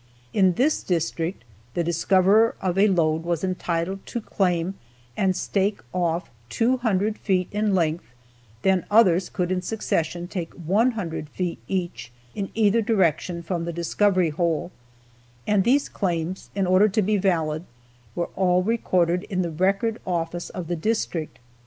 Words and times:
In 0.33 0.53
this 0.53 0.81
district 0.81 1.43
the 1.75 1.83
discoverer 1.83 2.55
of 2.59 2.75
a 2.75 2.87
lode 2.87 3.23
was 3.23 3.43
entitled 3.43 4.03
to 4.07 4.19
claim 4.19 4.73
and 5.15 5.35
stake 5.35 5.79
off 5.93 6.31
200 6.49 7.19
feet 7.19 7.47
in 7.51 7.75
length, 7.75 8.05
then 8.63 8.83
others 8.89 9.29
could 9.29 9.51
in 9.51 9.61
succession 9.61 10.27
take 10.27 10.55
100 10.55 11.29
feet 11.29 11.59
each, 11.67 12.11
in 12.33 12.49
either 12.55 12.81
direction 12.81 13.43
from 13.43 13.65
the 13.65 13.71
discovery 13.71 14.31
hole, 14.31 14.71
and 15.45 15.63
these 15.63 15.87
claims, 15.87 16.49
in 16.55 16.65
order 16.65 16.89
to 16.89 17.03
be 17.03 17.17
valid, 17.17 17.63
were 18.15 18.31
all 18.35 18.63
recorded 18.63 19.21
in 19.25 19.43
the 19.43 19.51
record 19.51 19.99
office 20.07 20.49
of 20.49 20.65
the 20.67 20.75
district. 20.75 21.37